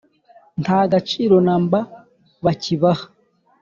Nta 0.61 0.79
gaciro 0.91 1.35
na 1.47 1.55
mba 1.63 1.79
bakibaha! 2.43 3.05